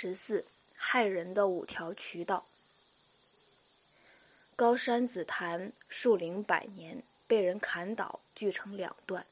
[0.00, 0.44] 十四，
[0.76, 2.46] 害人的五条渠道。
[4.54, 9.26] 高山紫檀树龄百年，被人砍倒，锯成两段，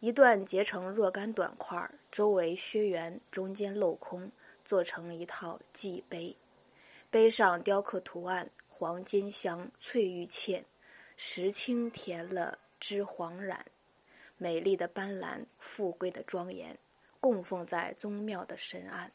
[0.00, 4.30] 一段截成若干短块，周围削圆，中间镂空，
[4.66, 6.36] 做成一套祭碑。
[7.08, 10.62] 碑上雕刻图案：黄金镶翠玉嵌，
[11.16, 13.64] 石青填了脂黄染，
[14.36, 16.78] 美丽的斑斓，富贵的庄严，
[17.18, 19.10] 供奉在宗庙的神案。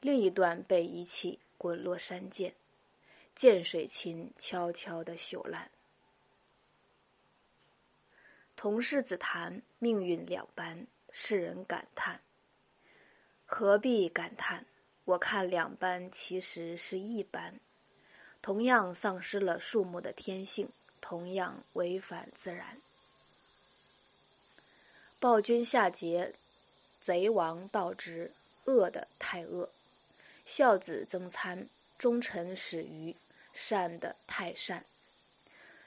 [0.00, 2.54] 另一段被遗弃，滚落山涧，
[3.34, 5.70] 涧水琴悄悄地朽烂。
[8.54, 12.20] 同是紫檀，命运两般，世人感叹。
[13.44, 14.66] 何必感叹？
[15.04, 17.58] 我看两般其实是一般，
[18.42, 20.68] 同样丧失了树木的天性，
[21.00, 22.80] 同样违反自然。
[25.18, 26.34] 暴君夏桀，
[27.00, 28.32] 贼王盗之，
[28.66, 29.70] 恶的太恶。
[30.48, 33.14] 孝子增参，忠臣始于，
[33.52, 34.82] 善的太善。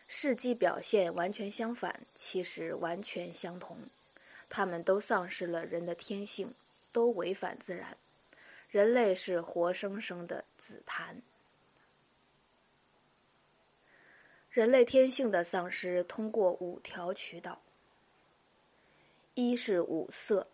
[0.08, 3.76] 事迹表现完全相反，其实完全相同。
[4.50, 6.54] 他们都丧失了人的天性，
[6.92, 7.98] 都违反自然。
[8.70, 11.20] 人类是活生生的紫檀。
[14.52, 17.60] 人类天性的丧失，通过五条渠道：
[19.34, 20.46] 一是五色。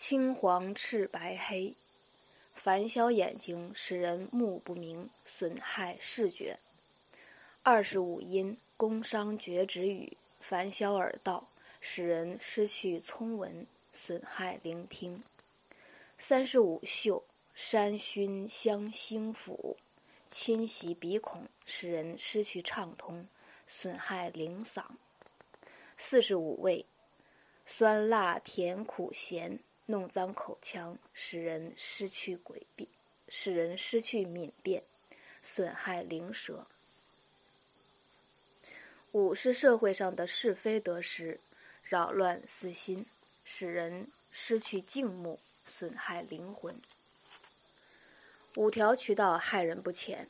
[0.00, 1.74] 青黄赤白黑，
[2.54, 6.56] 凡消眼睛，使人目不明，损害视觉。
[7.64, 11.48] 二十五音，工伤绝止语，凡消耳道，
[11.80, 15.20] 使人失去聪闻，损害聆听。
[16.16, 19.76] 三十五嗅，山熏香腥腐，
[20.28, 23.26] 侵袭鼻孔，使人失去畅通，
[23.66, 24.84] 损害灵嗓。
[25.96, 26.86] 四十五味，
[27.66, 29.58] 酸辣甜苦咸。
[29.90, 32.86] 弄脏口腔，使人失去诡辩，
[33.30, 34.82] 使人失去敏辨，
[35.42, 36.66] 损害灵舌。
[39.12, 41.40] 五是社会上的是非得失，
[41.82, 43.06] 扰乱私心，
[43.44, 46.78] 使人失去静穆，损害灵魂。
[48.56, 50.28] 五条渠道害人不浅，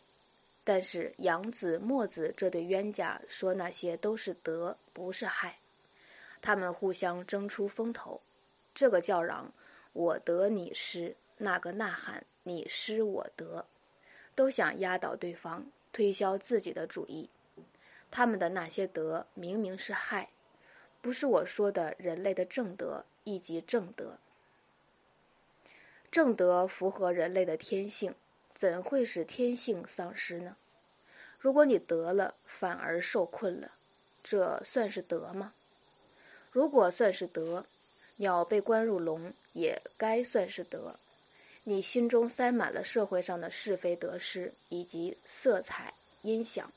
[0.62, 5.58] 但是杨子、墨子这对冤家说那些都是德，不是害，
[6.40, 8.22] 他们互相争出风头。
[8.78, 9.52] 这个叫嚷，
[9.92, 13.66] 我得你失；那个呐喊，你失我得，
[14.36, 17.28] 都想压倒对方，推销自己的主义。
[18.08, 20.28] 他们的那些德，明明是害，
[21.00, 24.16] 不是我说的人类的正德，以及正德。
[26.12, 28.14] 正德符合人类的天性，
[28.54, 30.56] 怎会使天性丧失呢？
[31.40, 33.72] 如果你得了，反而受困了，
[34.22, 35.52] 这算是德吗？
[36.52, 37.66] 如果算是德。
[38.18, 40.94] 鸟被关入笼，也该算是德。
[41.64, 45.92] 你心中塞满了社会上的是非得失，以及色彩
[46.22, 46.70] 音响。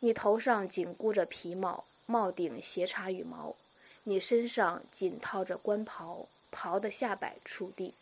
[0.00, 3.54] 你头上紧箍着皮帽，帽顶斜插羽毛。
[4.04, 7.94] 你身上紧套着官袍，袍的下摆触地。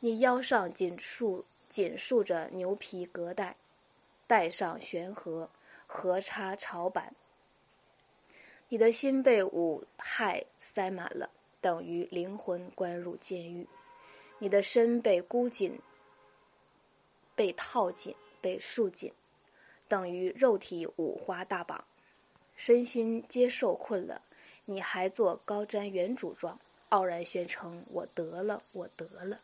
[0.00, 3.56] 你腰上紧束紧束着牛皮革带，
[4.26, 5.48] 带上悬河，
[5.86, 7.14] 河插朝板。
[8.68, 11.30] 你的心被五害塞满了。
[11.62, 13.66] 等于灵魂关入监狱，
[14.38, 15.80] 你的身被箍紧、
[17.34, 19.10] 被套紧、被束紧，
[19.88, 21.82] 等于肉体五花大绑，
[22.56, 24.20] 身心皆受困了。
[24.64, 26.58] 你还做高瞻远瞩状，
[26.90, 29.40] 傲然宣称：“我得了，我得了。”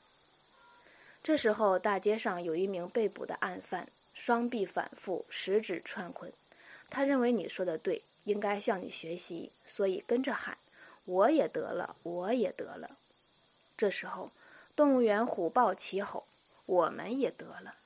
[1.22, 6.32] 这时候，大街上有一名被捕的案犯，双臂反复，十指串捆。
[6.90, 10.56] 他认为你说的对，应该向你学习，所以跟着喊。
[11.08, 12.90] 我也得了，我也得了。
[13.78, 14.30] 这时候，
[14.76, 16.26] 动物园虎豹齐吼
[16.66, 17.76] ：“我们也得了。”